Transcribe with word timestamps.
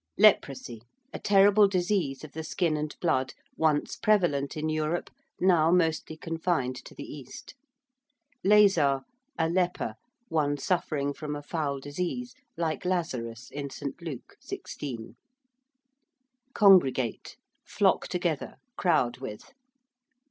~Leprosy~: 0.17 0.81
a 1.13 1.19
terrible 1.19 1.67
disease 1.67 2.23
of 2.23 2.31
the 2.31 2.43
skin 2.43 2.75
and 2.75 2.95
blood, 3.01 3.35
once 3.55 3.95
prevalent 3.95 4.57
in 4.57 4.67
Europe, 4.67 5.11
now 5.39 5.69
mostly 5.69 6.17
confined 6.17 6.75
to 6.75 6.95
the 6.95 7.03
East. 7.03 7.53
~lazar~: 8.43 9.01
a 9.37 9.47
leper; 9.47 9.93
one 10.27 10.57
suffering 10.57 11.13
from 11.13 11.35
a 11.35 11.43
foul 11.43 11.79
disease 11.79 12.33
like 12.57 12.83
Lazarus 12.83 13.51
in 13.51 13.69
St. 13.69 14.01
Luke 14.01 14.37
xvi. 14.43 15.13
~congregate~: 16.55 17.37
flock 17.63 18.07
together, 18.07 18.55
crowd 18.77 19.19
with. 19.19 19.53